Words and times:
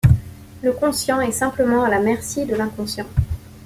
Le 0.63 0.71
conscient 0.71 1.21
est 1.21 1.31
simplement 1.31 1.83
à 1.83 1.89
la 1.91 1.99
merci 1.99 2.47
de 2.47 2.55
l'inconscient. 2.55 3.05